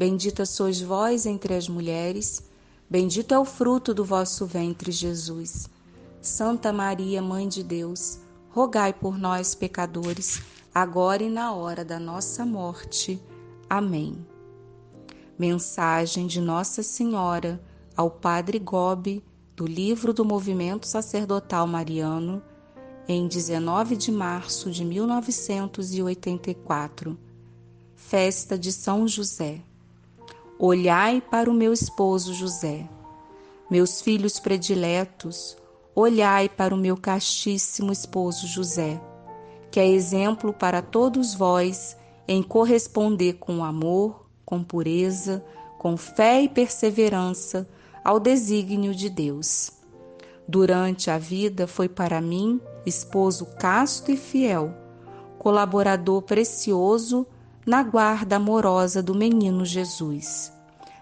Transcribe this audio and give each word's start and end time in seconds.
Bendita 0.00 0.46
sois 0.46 0.80
vós 0.80 1.26
entre 1.26 1.52
as 1.52 1.68
mulheres, 1.68 2.42
bendito 2.88 3.34
é 3.34 3.38
o 3.38 3.44
fruto 3.44 3.92
do 3.92 4.02
vosso 4.02 4.46
ventre, 4.46 4.90
Jesus. 4.90 5.68
Santa 6.22 6.72
Maria, 6.72 7.20
Mãe 7.20 7.46
de 7.46 7.62
Deus, 7.62 8.18
rogai 8.48 8.94
por 8.94 9.18
nós, 9.18 9.54
pecadores, 9.54 10.40
agora 10.74 11.22
e 11.22 11.28
na 11.28 11.52
hora 11.52 11.84
da 11.84 12.00
nossa 12.00 12.46
morte. 12.46 13.22
Amém. 13.68 14.26
Mensagem 15.38 16.26
de 16.26 16.40
Nossa 16.40 16.82
Senhora 16.82 17.60
ao 17.94 18.10
Padre 18.10 18.58
Gobi, 18.58 19.22
do 19.54 19.66
livro 19.66 20.14
do 20.14 20.24
Movimento 20.24 20.86
Sacerdotal 20.86 21.66
Mariano, 21.66 22.42
em 23.06 23.28
19 23.28 23.96
de 23.96 24.10
março 24.10 24.70
de 24.70 24.82
1984. 24.82 27.18
Festa 27.94 28.58
de 28.58 28.72
São 28.72 29.06
José. 29.06 29.62
Olhai 30.62 31.22
para 31.22 31.50
o 31.50 31.54
meu 31.54 31.72
esposo 31.72 32.34
José. 32.34 32.86
Meus 33.70 34.02
filhos 34.02 34.38
prediletos, 34.38 35.56
olhai 35.94 36.50
para 36.50 36.74
o 36.74 36.76
meu 36.76 36.98
castíssimo 36.98 37.90
esposo 37.90 38.46
José, 38.46 39.00
que 39.70 39.80
é 39.80 39.88
exemplo 39.88 40.52
para 40.52 40.82
todos 40.82 41.32
vós 41.32 41.96
em 42.28 42.42
corresponder 42.42 43.38
com 43.38 43.64
amor, 43.64 44.26
com 44.44 44.62
pureza, 44.62 45.42
com 45.78 45.96
fé 45.96 46.42
e 46.42 46.48
perseverança 46.50 47.66
ao 48.04 48.20
desígnio 48.20 48.94
de 48.94 49.08
Deus. 49.08 49.72
Durante 50.46 51.10
a 51.10 51.16
vida 51.16 51.66
foi 51.66 51.88
para 51.88 52.20
mim 52.20 52.60
esposo 52.84 53.46
casto 53.58 54.12
e 54.12 54.16
fiel, 54.18 54.74
colaborador 55.38 56.20
precioso 56.20 57.26
na 57.70 57.84
guarda 57.84 58.34
amorosa 58.34 59.00
do 59.00 59.14
menino 59.14 59.64
Jesus. 59.64 60.52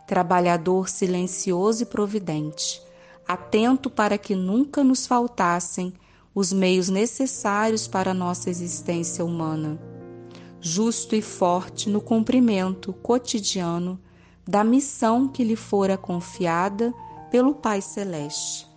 Trabalhador 0.06 0.86
silencioso 0.86 1.84
e 1.84 1.86
providente, 1.86 2.82
atento 3.26 3.88
para 3.88 4.18
que 4.18 4.34
nunca 4.34 4.84
nos 4.84 5.06
faltassem 5.06 5.94
os 6.34 6.52
meios 6.52 6.90
necessários 6.90 7.88
para 7.88 8.12
nossa 8.12 8.50
existência 8.50 9.24
humana. 9.24 9.80
Justo 10.60 11.16
e 11.16 11.22
forte 11.22 11.88
no 11.88 12.02
cumprimento 12.02 12.92
cotidiano 12.92 13.98
da 14.46 14.62
missão 14.62 15.26
que 15.26 15.42
lhe 15.42 15.56
fora 15.56 15.96
confiada 15.96 16.92
pelo 17.30 17.54
Pai 17.54 17.80
Celeste. 17.80 18.68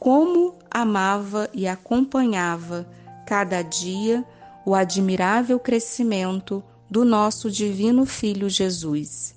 Como 0.00 0.56
amava 0.68 1.48
e 1.54 1.68
acompanhava 1.68 2.90
cada 3.24 3.62
dia 3.62 4.24
o 4.66 4.74
admirável 4.74 5.60
crescimento 5.60 6.60
do 6.90 7.04
nosso 7.04 7.50
divino 7.50 8.04
Filho 8.04 8.48
Jesus. 8.48 9.34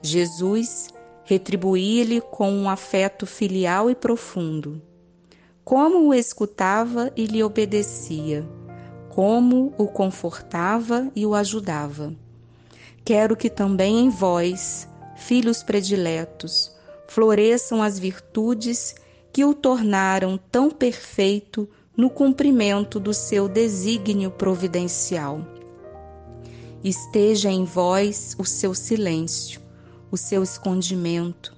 Jesus 0.00 0.88
retribuía-lhe 1.24 2.20
com 2.20 2.50
um 2.50 2.68
afeto 2.68 3.26
filial 3.26 3.90
e 3.90 3.94
profundo. 3.94 4.82
Como 5.64 6.08
o 6.08 6.14
escutava 6.14 7.12
e 7.16 7.26
lhe 7.26 7.42
obedecia, 7.42 8.44
como 9.08 9.72
o 9.78 9.86
confortava 9.86 11.08
e 11.14 11.24
o 11.24 11.34
ajudava. 11.34 12.14
Quero 13.04 13.36
que 13.36 13.48
também 13.48 14.00
em 14.00 14.10
vós, 14.10 14.88
filhos 15.16 15.62
prediletos, 15.62 16.72
floresçam 17.06 17.82
as 17.82 17.98
virtudes 17.98 18.94
que 19.32 19.44
o 19.44 19.54
tornaram 19.54 20.38
tão 20.50 20.70
perfeito 20.70 21.68
no 21.96 22.10
cumprimento 22.10 22.98
do 22.98 23.14
seu 23.14 23.48
desígnio 23.48 24.30
providencial 24.30 25.46
esteja 26.82 27.50
em 27.50 27.64
vós 27.64 28.34
o 28.38 28.44
seu 28.44 28.74
silêncio, 28.74 29.60
o 30.10 30.16
seu 30.16 30.42
escondimento, 30.42 31.54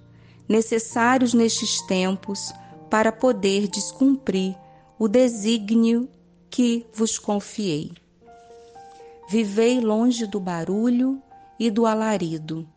necessários 0.49 1.33
nestes 1.33 1.81
tempos 1.83 2.53
para 2.91 3.11
poder 3.11 3.69
descumprir 3.69 4.55
o 4.99 5.09
desígnio 5.09 6.09
que 6.51 6.87
vos 6.93 7.19
confiei. 7.19 7.93
Vivei 9.29 9.81
longe 9.81 10.27
do 10.27 10.39
barulho 10.39 11.21
e 11.59 11.71
do 11.71 11.87
alarido, 11.87 12.69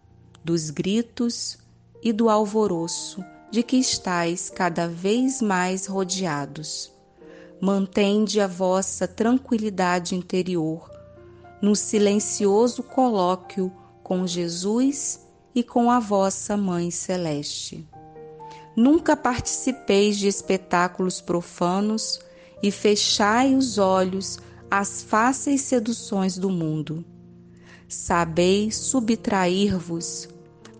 dos 0.43 0.69
gritos 0.69 1.57
e 2.01 2.13
do 2.13 2.29
alvoroço 2.29 3.23
de 3.51 3.61
que 3.63 3.77
estais 3.77 4.49
cada 4.49 4.87
vez 4.87 5.41
mais 5.41 5.85
rodeados. 5.85 6.91
Mantende 7.59 8.39
a 8.39 8.47
vossa 8.47 9.07
tranquilidade 9.07 10.15
interior 10.15 10.96
no 11.61 11.75
silencioso 11.75 12.83
colóquio 12.83 13.71
com 14.03 14.25
Jesus 14.25 15.25
e 15.53 15.63
com 15.63 15.89
a 15.89 15.99
vossa 15.99 16.55
Mãe 16.55 16.91
Celeste. 16.91 17.87
Nunca 18.75 19.17
participeis 19.17 20.17
de 20.17 20.27
espetáculos 20.27 21.19
profanos 21.19 22.19
e 22.61 22.71
fechai 22.71 23.55
os 23.55 23.77
olhos 23.77 24.37
às 24.69 25.01
fáceis 25.01 25.61
seduções 25.61 26.37
do 26.37 26.49
mundo. 26.49 27.03
Sabeis 27.87 28.75
subtrair-vos 28.75 30.29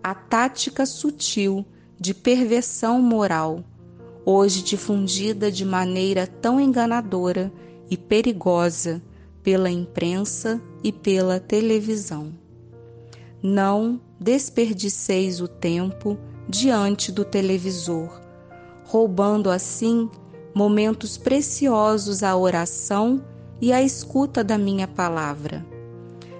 à 0.02 0.14
tática 0.14 0.86
sutil 0.86 1.66
de 1.98 2.14
perversão 2.14 3.02
moral, 3.02 3.64
hoje 4.24 4.62
difundida 4.62 5.50
de 5.50 5.64
maneira 5.64 6.26
tão 6.26 6.60
enganadora 6.60 7.52
e 7.90 7.96
perigosa 7.96 9.02
pela 9.48 9.70
imprensa 9.70 10.60
e 10.84 10.92
pela 10.92 11.40
televisão. 11.40 12.34
Não 13.42 13.98
desperdiceis 14.20 15.40
o 15.40 15.48
tempo 15.48 16.18
diante 16.46 17.10
do 17.10 17.24
televisor, 17.24 18.10
roubando 18.84 19.48
assim 19.48 20.10
momentos 20.54 21.16
preciosos 21.16 22.22
à 22.22 22.36
oração 22.36 23.24
e 23.58 23.72
à 23.72 23.82
escuta 23.82 24.44
da 24.44 24.58
minha 24.58 24.86
palavra. 24.86 25.64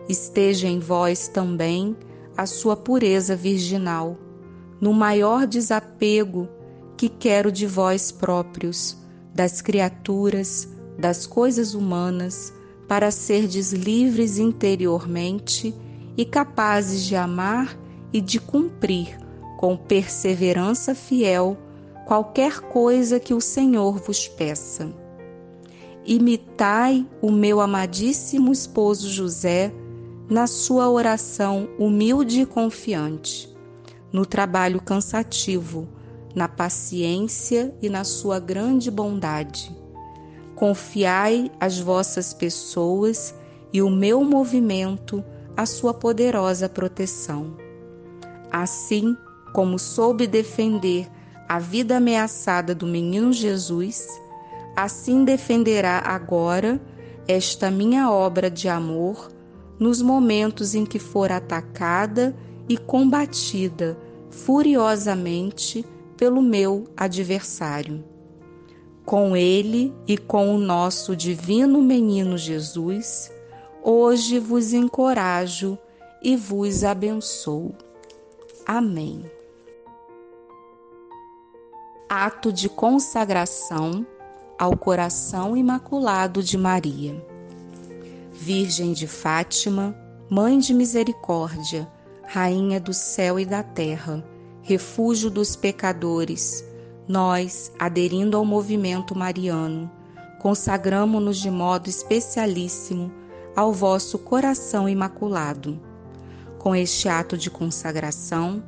Esteja 0.06 0.69
em 0.69 0.78
vós 0.78 1.28
também 1.28 1.96
a 2.36 2.44
sua 2.44 2.76
pureza 2.76 3.34
virginal, 3.34 4.19
no 4.78 4.92
maior 4.92 5.46
desapego 5.46 6.46
que 6.94 7.08
quero 7.08 7.50
de 7.50 7.66
vós 7.66 8.12
próprios, 8.12 8.98
das 9.34 9.62
criaturas, 9.62 10.69
das 10.98 11.26
coisas 11.26 11.72
humanas, 11.72 12.52
para 12.88 13.10
serdes 13.10 13.72
livres 13.72 14.38
interiormente 14.38 15.75
e 16.16 16.25
capazes 16.25 17.04
de 17.04 17.15
amar 17.15 17.78
e 18.12 18.21
de 18.21 18.41
cumprir 18.41 19.19
com 19.59 19.76
perseverança 19.76 20.94
fiel 20.94 21.59
qualquer 22.06 22.60
coisa 22.60 23.21
que 23.21 23.34
o 23.34 23.41
Senhor 23.41 23.99
vos 23.99 24.26
peça. 24.26 24.88
Imitai 26.06 27.06
o 27.21 27.31
meu 27.31 27.60
amadíssimo 27.60 28.50
esposo 28.50 29.10
José 29.10 29.70
na 30.31 30.47
sua 30.47 30.88
oração 30.88 31.69
humilde 31.78 32.41
e 32.41 32.47
confiante, 32.47 33.55
no 34.11 34.25
trabalho 34.25 34.81
cansativo, 34.81 35.87
na 36.35 36.49
paciência 36.49 37.75
e 37.82 37.90
na 37.90 38.05
sua 38.05 38.40
grande 38.40 38.90
bondade 38.90 39.77
Confiai 40.58 41.52
as 41.60 41.78
vossas 41.78 42.34
pessoas 42.34 43.32
e 43.72 43.81
o 43.81 43.88
meu 43.88 44.25
movimento 44.25 45.25
à 45.56 45.64
sua 45.64 45.94
poderosa 45.94 46.69
proteção. 46.69 47.56
Assim 48.50 49.16
como 49.52 49.78
soube 49.78 50.26
defender 50.26 51.08
a 51.49 51.60
vida 51.60 51.99
ameaçada 51.99 52.75
do 52.75 52.88
menino 52.88 53.32
Jesus, 53.32 54.08
assim 54.75 55.25
defenderá 55.25 56.02
agora 56.05 56.81
esta 57.28 57.70
minha 57.70 58.11
obra 58.11 58.50
de 58.50 58.69
amor 58.69 59.31
nos 59.78 60.02
momentos 60.02 60.75
em 60.75 60.84
que 60.84 60.99
for 60.99 61.31
atacada 61.31 62.34
e 62.69 62.76
combatida 62.76 63.96
furiosamente 64.28 65.87
pelo 66.16 66.43
meu 66.43 66.88
adversário 66.96 68.18
com 69.08 69.34
ele 69.34 69.90
e 70.06 70.19
com 70.19 70.55
o 70.55 70.58
nosso 70.58 71.16
divino 71.16 71.81
menino 71.81 72.37
Jesus, 72.37 73.32
hoje 73.82 74.38
vos 74.38 74.75
encorajo 74.75 75.78
e 76.22 76.37
vos 76.37 76.84
abençoo. 76.84 77.75
Amém. 78.66 79.25
Ato 82.06 82.52
de 82.52 82.69
consagração 82.69 84.06
ao 84.58 84.76
coração 84.76 85.56
imaculado 85.56 86.43
de 86.43 86.58
Maria. 86.58 87.16
Virgem 88.31 88.93
de 88.93 89.06
Fátima, 89.06 89.96
Mãe 90.28 90.58
de 90.58 90.75
Misericórdia, 90.75 91.90
Rainha 92.25 92.78
do 92.78 92.93
céu 92.93 93.40
e 93.40 93.46
da 93.46 93.62
terra, 93.62 94.22
refúgio 94.61 95.31
dos 95.31 95.56
pecadores, 95.56 96.62
nós, 97.08 97.72
aderindo 97.78 98.37
ao 98.37 98.44
movimento 98.44 99.16
mariano, 99.16 99.90
consagramo-nos 100.38 101.38
de 101.38 101.50
modo 101.50 101.88
especialíssimo 101.88 103.10
ao 103.56 103.72
vosso 103.72 104.19
coração 104.19 104.88
imaculado. 104.88 105.81
Com 106.58 106.76
este 106.76 107.08
ato 107.08 107.37
de 107.37 107.50
consagração, 107.50 108.62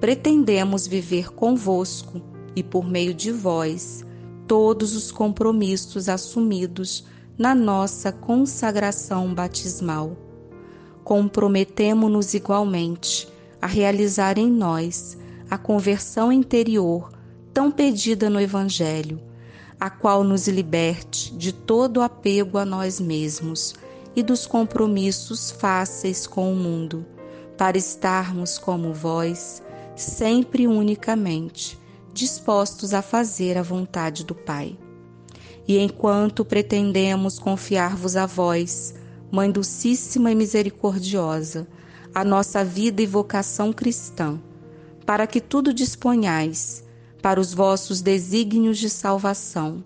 pretendemos 0.00 0.86
viver 0.86 1.32
convosco 1.32 2.20
e 2.56 2.62
por 2.62 2.84
meio 2.84 3.14
de 3.14 3.30
vós 3.30 4.04
todos 4.46 4.94
os 4.94 5.10
compromissos 5.10 6.08
assumidos 6.08 7.06
na 7.38 7.54
nossa 7.54 8.12
consagração 8.12 9.32
batismal. 9.32 10.16
Comprometemo-nos 11.04 12.34
igualmente 12.34 13.28
a 13.62 13.66
realizar 13.66 14.36
em 14.38 14.50
nós 14.50 15.16
a 15.48 15.56
conversão 15.56 16.32
interior 16.32 17.13
tão 17.54 17.70
pedida 17.70 18.28
no 18.28 18.40
Evangelho, 18.40 19.20
a 19.78 19.88
qual 19.88 20.24
nos 20.24 20.48
liberte 20.48 21.32
de 21.36 21.52
todo 21.52 22.02
apego 22.02 22.58
a 22.58 22.64
nós 22.64 22.98
mesmos 22.98 23.74
e 24.16 24.24
dos 24.24 24.44
compromissos 24.44 25.52
fáceis 25.52 26.26
com 26.26 26.52
o 26.52 26.56
mundo 26.56 27.06
para 27.56 27.78
estarmos 27.78 28.58
como 28.58 28.92
vós, 28.92 29.62
sempre 29.94 30.66
unicamente, 30.66 31.78
dispostos 32.12 32.92
a 32.92 33.00
fazer 33.00 33.56
a 33.56 33.62
vontade 33.62 34.24
do 34.24 34.34
Pai. 34.34 34.76
E 35.66 35.78
enquanto 35.78 36.44
pretendemos 36.44 37.38
confiar-vos 37.38 38.16
a 38.16 38.26
vós, 38.26 38.94
Mãe 39.30 39.50
Dulcíssima 39.50 40.32
e 40.32 40.34
Misericordiosa, 40.34 41.68
a 42.12 42.24
nossa 42.24 42.64
vida 42.64 43.00
e 43.00 43.06
vocação 43.06 43.72
cristã, 43.72 44.40
para 45.06 45.26
que 45.26 45.40
tudo 45.40 45.72
disponhais 45.72 46.83
para 47.24 47.40
os 47.40 47.54
vossos 47.54 48.02
desígnios 48.02 48.76
de 48.76 48.90
salvação, 48.90 49.82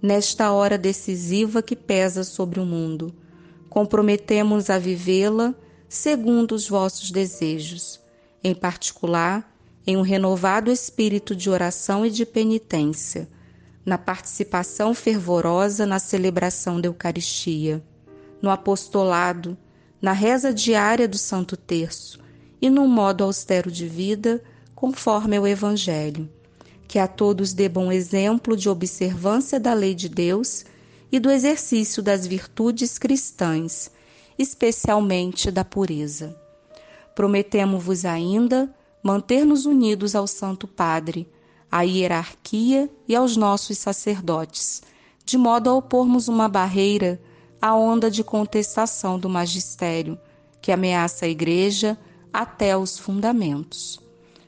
nesta 0.00 0.50
hora 0.50 0.78
decisiva 0.78 1.60
que 1.60 1.76
pesa 1.76 2.24
sobre 2.24 2.58
o 2.58 2.64
mundo, 2.64 3.14
comprometemos 3.68 4.70
a 4.70 4.78
vivê-la 4.78 5.54
segundo 5.90 6.52
os 6.52 6.66
vossos 6.66 7.10
desejos, 7.10 8.00
em 8.42 8.54
particular, 8.54 9.54
em 9.86 9.98
um 9.98 10.00
renovado 10.00 10.72
espírito 10.72 11.36
de 11.36 11.50
oração 11.50 12.06
e 12.06 12.10
de 12.10 12.24
penitência, 12.24 13.28
na 13.84 13.98
participação 13.98 14.94
fervorosa 14.94 15.84
na 15.84 15.98
celebração 15.98 16.80
da 16.80 16.88
Eucaristia, 16.88 17.84
no 18.40 18.48
apostolado, 18.48 19.54
na 20.00 20.12
reza 20.12 20.50
diária 20.50 21.06
do 21.06 21.18
Santo 21.18 21.58
Terço 21.58 22.20
e 22.58 22.70
num 22.70 22.88
modo 22.88 23.22
austero 23.22 23.70
de 23.70 23.86
vida, 23.86 24.42
conforme 24.74 25.38
o 25.38 25.46
Evangelho, 25.46 26.26
que 26.90 26.98
a 26.98 27.06
todos 27.06 27.52
dê 27.52 27.68
bom 27.68 27.92
exemplo 27.92 28.56
de 28.56 28.68
observância 28.68 29.60
da 29.60 29.72
lei 29.72 29.94
de 29.94 30.08
Deus 30.08 30.64
e 31.12 31.20
do 31.20 31.30
exercício 31.30 32.02
das 32.02 32.26
virtudes 32.26 32.98
cristãs 32.98 33.92
especialmente 34.36 35.52
da 35.52 35.64
pureza. 35.64 36.36
Prometemos-vos 37.14 38.04
ainda 38.04 38.74
manter-nos 39.04 39.66
unidos 39.66 40.16
ao 40.16 40.26
Santo 40.26 40.66
Padre, 40.66 41.28
à 41.70 41.82
hierarquia 41.82 42.90
e 43.06 43.14
aos 43.14 43.36
nossos 43.36 43.78
sacerdotes, 43.78 44.82
de 45.24 45.38
modo 45.38 45.70
a 45.70 45.74
opormos 45.74 46.26
uma 46.26 46.48
barreira 46.48 47.22
à 47.62 47.72
onda 47.72 48.10
de 48.10 48.24
contestação 48.24 49.16
do 49.16 49.28
magistério 49.28 50.18
que 50.60 50.72
ameaça 50.72 51.24
a 51.24 51.28
Igreja 51.28 51.96
até 52.32 52.76
os 52.76 52.98
fundamentos. 52.98 54.00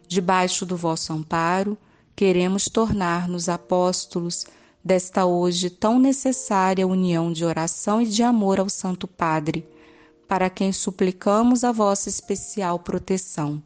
Debaixo 0.09 0.67
do 0.67 0.77
vosso 0.77 1.13
amparo, 1.13 1.79
queremos 2.15 2.65
tornar-nos 2.65 3.49
apóstolos 3.49 4.47
desta 4.85 5.25
hoje 5.25 5.71
tão 5.71 5.99
necessária 5.99 6.87
união 6.87 7.33
de 7.33 7.45
oração 7.45 8.03
e 8.03 8.07
de 8.07 8.23
amor 8.23 8.61
ao 8.61 8.69
Santo 8.69 9.07
Padre 9.07 9.67
para 10.29 10.49
quem 10.49 10.73
suplicamos 10.73 11.63
a 11.63 11.73
vossa 11.73 12.09
especial 12.09 12.79
proteção. 12.79 13.63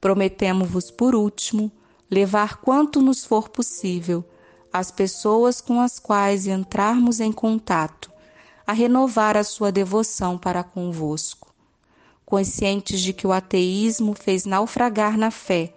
Prometemos-vos, 0.00 0.90
por 0.90 1.14
último, 1.14 1.70
levar 2.10 2.58
quanto 2.58 3.00
nos 3.00 3.24
for 3.24 3.48
possível 3.48 4.24
as 4.72 4.90
pessoas 4.90 5.60
com 5.60 5.80
as 5.80 5.98
quais 5.98 6.46
entrarmos 6.46 7.20
em 7.20 7.32
contato, 7.32 8.10
a 8.66 8.72
renovar 8.72 9.36
a 9.36 9.44
sua 9.44 9.70
devoção 9.70 10.38
para 10.38 10.62
convosco. 10.62 11.52
Conscientes 12.24 13.00
de 13.00 13.12
que 13.12 13.26
o 13.26 13.32
ateísmo 13.32 14.14
fez 14.14 14.44
naufragar 14.44 15.18
na 15.18 15.30
fé 15.30 15.74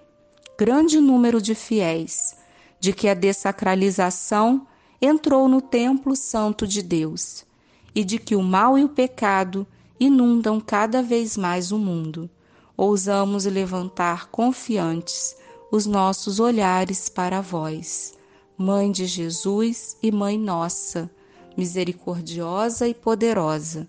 grande 0.57 0.99
número 0.99 1.41
de 1.41 1.53
fiéis, 1.53 2.37
de 2.79 2.93
que 2.93 3.09
a 3.09 3.13
dessacralização 3.13 4.65
entrou 5.01 5.47
no 5.49 5.61
templo 5.61 6.15
santo 6.15 6.65
de 6.65 6.81
Deus 6.81 7.45
e 7.93 8.03
de 8.03 8.17
que 8.17 8.35
o 8.35 8.41
mal 8.41 8.77
e 8.77 8.83
o 8.83 8.89
pecado 8.89 9.67
inundam 9.99 10.59
cada 10.59 11.01
vez 11.01 11.35
mais 11.35 11.71
o 11.71 11.77
mundo. 11.77 12.29
Ousamos 12.77 13.45
levantar 13.45 14.27
confiantes 14.27 15.35
os 15.71 15.85
nossos 15.85 16.39
olhares 16.39 17.09
para 17.09 17.41
vós, 17.41 18.13
Mãe 18.57 18.91
de 18.91 19.05
Jesus 19.05 19.97
e 20.01 20.11
Mãe 20.11 20.37
nossa, 20.37 21.09
misericordiosa 21.57 22.87
e 22.87 22.93
poderosa, 22.93 23.87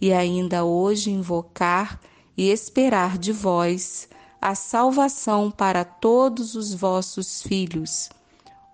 e 0.00 0.12
ainda 0.12 0.64
hoje 0.64 1.10
invocar 1.10 2.00
e 2.36 2.50
esperar 2.50 3.18
de 3.18 3.32
vós 3.32 4.08
a 4.46 4.54
salvação 4.54 5.50
para 5.50 5.84
todos 5.84 6.54
os 6.54 6.72
vossos 6.72 7.42
filhos. 7.42 8.08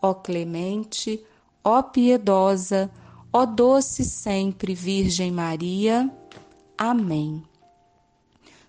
Ó 0.02 0.12
clemente, 0.12 1.24
ó 1.64 1.82
piedosa, 1.82 2.90
ó 3.32 3.46
doce 3.46 4.04
sempre 4.04 4.74
Virgem 4.74 5.32
Maria, 5.32 6.12
Amém. 6.76 7.42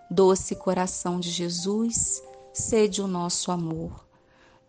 Doce 0.09 0.55
coração 0.55 1.19
de 1.19 1.29
Jesus, 1.29 2.23
sede 2.53 3.01
o 3.01 3.07
nosso 3.07 3.51
amor. 3.51 4.07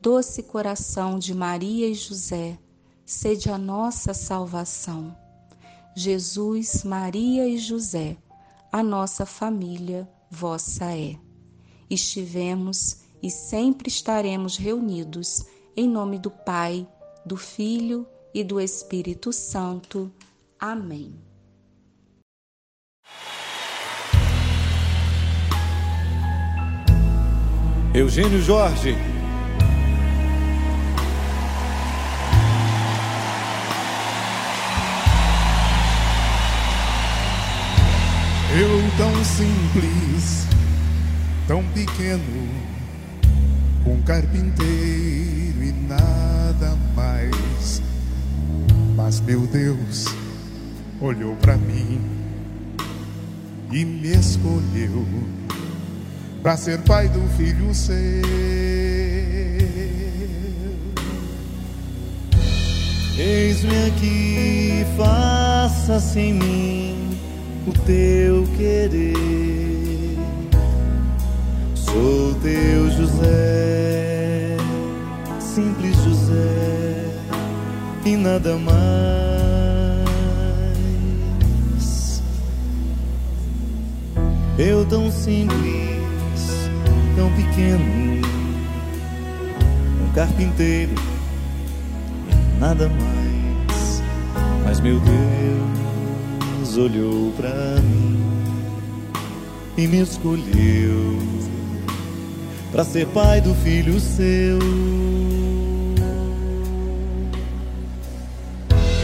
Doce 0.00 0.42
coração 0.42 1.20
de 1.20 1.32
Maria 1.32 1.86
e 1.86 1.94
José, 1.94 2.58
sede 3.06 3.48
a 3.48 3.56
nossa 3.56 4.12
salvação. 4.12 5.16
Jesus, 5.94 6.82
Maria 6.82 7.46
e 7.46 7.58
José, 7.58 8.16
a 8.72 8.82
nossa 8.82 9.24
família 9.24 10.10
vossa 10.28 10.86
é. 10.86 11.16
Estivemos 11.88 12.98
e 13.22 13.30
sempre 13.30 13.88
estaremos 13.88 14.56
reunidos 14.56 15.44
em 15.76 15.88
nome 15.88 16.18
do 16.18 16.30
Pai, 16.30 16.86
do 17.24 17.36
Filho 17.36 18.06
e 18.32 18.42
do 18.44 18.60
Espírito 18.60 19.32
Santo. 19.32 20.10
Amém. 20.58 21.14
Eugênio 27.94 28.42
Jorge. 28.42 28.96
Eu 38.56 38.96
tão 38.96 39.24
simples, 39.24 40.46
tão 41.46 41.62
pequeno, 41.64 42.48
um 43.86 44.00
carpinteiro 44.02 45.62
e 45.62 45.72
nada 45.88 46.76
mais. 46.94 47.82
Mas 48.96 49.20
meu 49.20 49.46
Deus 49.46 50.06
olhou 51.00 51.36
para 51.36 51.56
mim 51.56 52.00
e 53.70 53.84
me 53.84 54.12
escolheu 54.12 55.04
para 56.42 56.56
ser 56.56 56.78
pai 56.82 57.08
do 57.08 57.20
filho 57.36 57.74
seu. 57.74 57.94
Eis-me 63.16 63.86
aqui, 63.86 64.86
faça-se 64.96 66.18
em 66.18 66.34
mim 66.34 67.18
o 67.66 67.72
teu 67.72 68.44
querer. 68.56 69.73
Sou 71.94 72.34
teu 72.42 72.90
José, 72.90 74.56
simples 75.38 75.94
José, 76.02 77.06
e 78.04 78.16
nada 78.16 78.58
mais. 78.58 78.74
Eu 84.58 84.84
tão 84.86 85.08
simples 85.08 86.68
tão 87.14 87.30
pequeno, 87.36 88.20
um 90.02 90.12
carpinteiro, 90.12 90.96
nada 92.58 92.88
mais. 92.88 94.02
Mas 94.64 94.80
meu 94.80 94.98
Deus 94.98 96.76
olhou 96.76 97.30
para 97.36 97.80
mim 97.82 98.20
e 99.78 99.86
me 99.86 100.00
escolheu 100.00 101.44
para 102.74 102.82
ser 102.82 103.06
pai 103.06 103.40
do 103.40 103.54
filho 103.54 104.00
seu. 104.00 104.58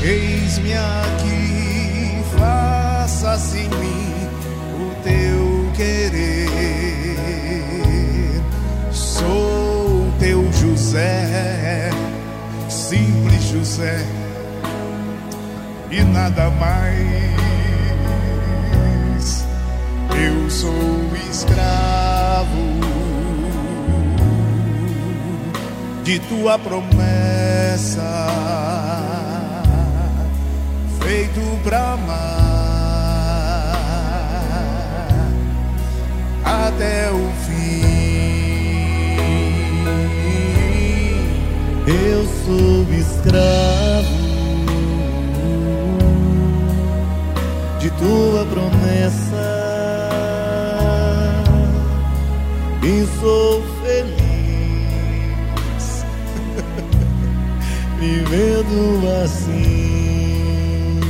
Eis-me 0.03 0.73
aqui, 0.75 2.21
faça-se 2.37 3.59
em 3.59 3.69
mim 3.69 4.29
o 4.75 4.93
teu 5.05 5.71
querer. 5.77 6.49
Sou 8.91 10.13
teu 10.19 10.53
José, 10.53 11.91
simples 12.69 13.45
José, 13.53 14.05
e 15.93 16.03
nada 16.03 16.51
mais. 16.51 17.31
Eu 20.13 20.51
sou 20.51 20.75
escravo 21.31 21.90
de 26.11 26.19
tua 26.23 26.59
promessa, 26.59 28.03
feito 31.01 31.41
pra 31.63 31.93
amar 31.93 32.11
até 36.45 37.13
o 37.13 37.31
fim. 37.45 38.01
Eu 41.87 42.27
sou 42.45 42.83
escravo 42.93 44.19
de 47.79 47.89
tua 47.91 48.45
promessa 48.47 49.61
e 52.83 53.07
sou 53.21 53.70
assim. 59.23 61.01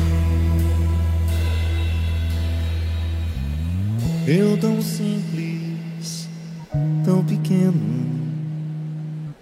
Eu 4.26 4.56
tão 4.58 4.80
simples, 4.80 6.28
tão 7.04 7.24
pequeno, 7.24 7.80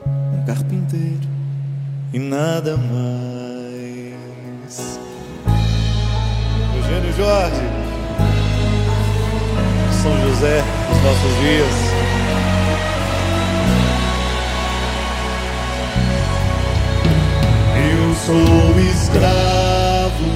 um 0.07 0.45
carpinteiro 0.47 1.29
e 2.13 2.19
nada 2.19 2.77
mais. 2.77 4.19
Eugênio 6.77 7.13
Jorge, 7.17 7.69
São 10.03 10.17
José 10.29 10.63
dos 10.89 11.03
nossos 11.03 11.41
dias. 11.41 11.98
Sou 18.28 18.78
escravo 18.92 20.28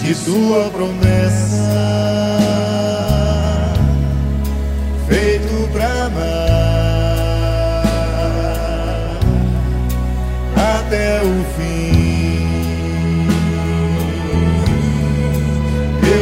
de 0.00 0.14
tua 0.24 0.70
promessa, 0.70 1.76
feito 5.06 5.68
pra 5.72 6.04
amar 6.06 6.22
até 10.56 11.20
o 11.20 11.44
fim. 11.54 13.28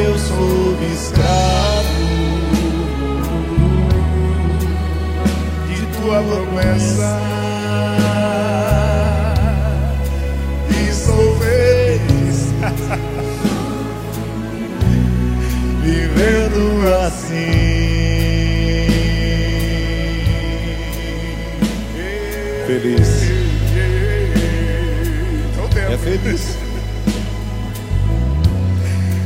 Eu 0.04 0.18
sou 0.18 0.76
escravo 0.92 2.02
de 5.68 5.86
tua 6.00 6.20
promessa 6.20 7.20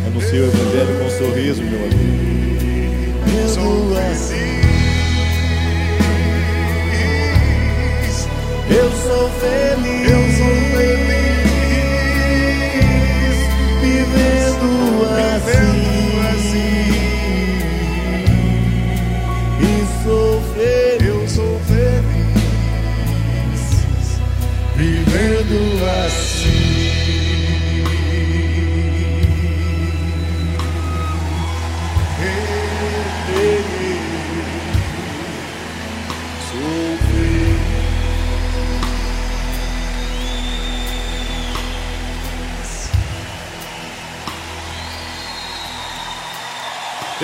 Anuncia 0.06 0.40
o 0.40 0.44
Evangelho 0.44 0.98
com 0.98 1.06
um 1.06 1.10
sorriso, 1.10 1.62
meu 1.64 1.84
amigo. 1.86 2.33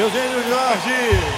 Eugênio 0.00 0.42
Jorge. 0.48 1.29